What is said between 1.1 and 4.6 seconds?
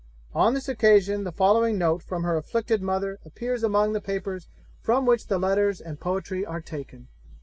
the following note from her afflicted mother appears among the papers